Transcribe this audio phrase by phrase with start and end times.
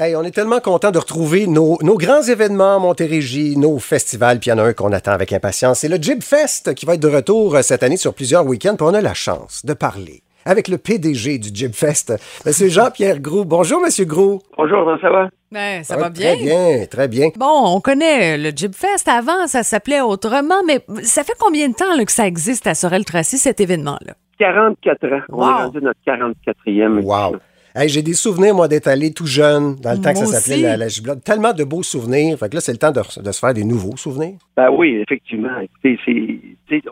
[0.00, 4.38] Hey, on est tellement content de retrouver nos, nos grands événements à Montérégie, nos festivals,
[4.38, 5.80] puis il y en a un qu'on attend avec impatience.
[5.80, 8.76] C'est le Jib Fest qui va être de retour euh, cette année sur plusieurs week-ends.
[8.76, 12.12] Puis on a la chance de parler avec le PDG du Jib Fest,
[12.46, 12.52] M.
[12.68, 13.44] Jean-Pierre Groux.
[13.44, 14.04] Bonjour, M.
[14.06, 14.38] Groux.
[14.56, 15.30] Bonjour, comment ça va?
[15.50, 16.36] Ben, ça Ah, va bien.
[16.36, 17.28] Très bien, très bien.
[17.36, 19.08] Bon, on connaît le Jib Fest.
[19.08, 22.76] Avant, ça s'appelait autrement, mais ça fait combien de temps là, que ça existe à
[22.76, 24.14] Sorel-Tracy, cet événement-là?
[24.38, 25.20] 44 ans.
[25.30, 25.48] On Wow.
[25.48, 27.00] est rendu notre 44e.
[27.02, 27.38] Wow.
[27.74, 30.62] Hey, j'ai des souvenirs, moi, d'être allé tout jeune, dans le temps que ça s'appelait
[30.62, 31.22] la, la giblotte.
[31.22, 32.38] Tellement de beaux souvenirs.
[32.38, 34.38] Fait que là, c'est le temps de, de se faire des nouveaux souvenirs.
[34.56, 35.58] Ben oui, effectivement.
[35.60, 35.98] Écoutez,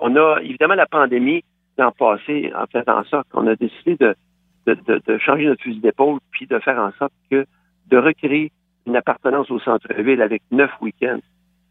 [0.00, 1.42] on a évidemment la pandémie
[1.78, 4.14] l'an passé en fait en sorte qu'on a décidé de,
[4.66, 7.44] de, de, de changer notre fusil d'épaule puis de faire en sorte que
[7.90, 8.50] de recréer
[8.86, 11.20] une appartenance au centre-ville avec neuf week-ends.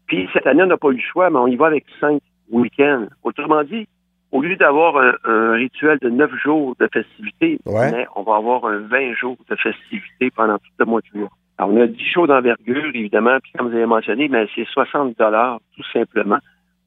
[0.06, 2.20] Puis cette année, on n'a pas eu le choix, mais on y va avec cinq
[2.50, 3.06] week-ends.
[3.24, 3.88] Autrement dit,
[4.36, 7.90] au lieu d'avoir un, un rituel de neuf jours de festivités, Ouais.
[7.92, 11.28] mais on va avoir un 20 jours de festivités pendant tout le mois de juillet.
[11.58, 15.18] Alors, on a 10 shows d'envergure, évidemment, puis comme vous avez mentionné, mais c'est 60
[15.18, 16.38] dollars tout simplement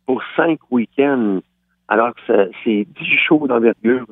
[0.05, 1.39] pour cinq week-ends.
[1.87, 4.05] Alors que c'est- c'est 10 shows d'envergure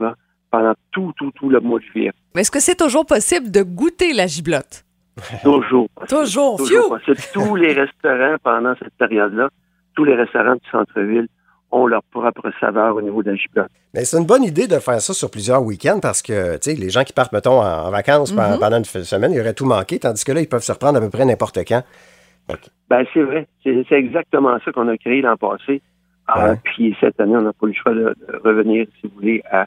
[0.49, 2.11] pendant tout, tout, tout le mois de juillet.
[2.33, 4.83] Mais Est-ce que c'est toujours possible de goûter la giblotte?
[5.43, 5.87] Toujours.
[5.95, 6.19] possible.
[6.21, 6.57] Toujours.
[6.57, 7.17] Toujours possible.
[7.33, 9.49] Tous les restaurants pendant cette période-là,
[9.95, 11.27] tous les restaurants du centre-ville
[11.71, 13.67] ont leur propre saveur au niveau de la.
[13.93, 16.75] Mais c'est une bonne idée de faire ça sur plusieurs week-ends parce que, tu sais,
[16.79, 18.59] les gens qui partent, mettons, en, en vacances Mhm.
[18.59, 21.01] pendant une semaine, ils auraient tout manqué, tandis que là, ils peuvent se reprendre à
[21.01, 21.83] peu près n'importe quand.
[22.89, 23.47] Ben, c'est vrai.
[23.63, 25.81] C'est exactement ça qu'on a créé l'an passé.
[26.35, 26.55] Ouais.
[26.63, 29.41] puis cette année, on n'a pas eu le choix de, de revenir, si vous voulez,
[29.49, 29.65] à,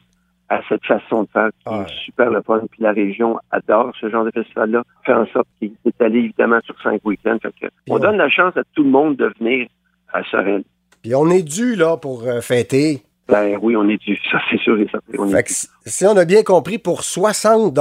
[0.51, 1.84] à cette façon de faire qui Ouais.
[1.84, 2.61] est super le fun.
[2.71, 4.83] Puis la région adore ce genre de festival-là.
[5.06, 7.39] Fait en sorte qu'il est allé évidemment sur cinq week-ends.
[7.89, 9.69] On- donne la chance à tout le monde de venir
[10.12, 10.65] à Sorel.
[11.03, 13.03] Puis on est dû, là, pour euh, fêter.
[13.29, 14.19] Ben oui, on est dû.
[14.31, 15.23] Ça, c'est sûr et certain.
[15.23, 15.55] On Fait est que dû.
[15.87, 17.79] si- on a bien compris, pour 60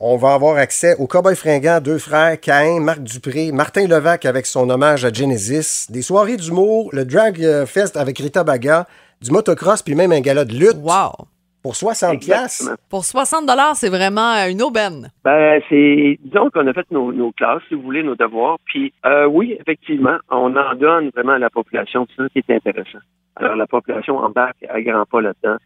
[0.00, 4.46] on va avoir accès au Cowboy Fringant, deux frères, Caïn, Marc Dupré, Martin Levac avec
[4.46, 8.86] son hommage à Genesis, des soirées d'humour, le Drag euh, Fest avec Rita Baga,
[9.20, 11.26] du motocross, puis même un gala de lutte Wow!
[11.62, 12.62] Pour 60 piastres?
[12.62, 12.76] Exactement.
[12.90, 15.10] Pour 60 c'est vraiment euh, une aubaine.
[15.24, 18.58] Ben, c'est, disons qu'on a fait nos, nos classes, si vous voulez, nos devoirs.
[18.64, 22.06] Puis, euh, oui, effectivement, on en donne vraiment à la population.
[22.10, 22.98] C'est ça qui est intéressant.
[23.36, 25.56] Alors, la population embarque à grands pas là-dedans.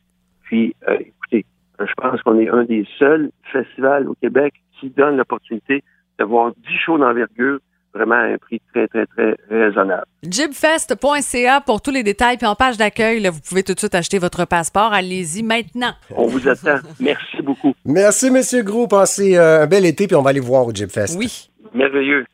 [0.44, 1.46] Puis, euh, écoutez,
[1.80, 5.82] euh, je pense qu'on est un des seuls festivals au Québec qui donne l'opportunité
[6.18, 7.58] d'avoir 10 shows d'envergure
[7.94, 10.04] vraiment à un prix très, très, très raisonnable.
[10.22, 12.36] Jibfest.ca pour tous les détails.
[12.36, 14.92] Puis en page d'accueil, là, vous pouvez tout de suite acheter votre passeport.
[14.92, 15.92] Allez-y maintenant.
[16.14, 16.78] On vous attend.
[17.00, 17.74] Merci beaucoup.
[17.84, 18.86] Merci, Monsieur Gros.
[18.86, 21.16] Passez euh, un bel été, puis on va aller voir au Jeep Fest.
[21.18, 21.50] Oui.
[21.74, 22.24] Merveilleux.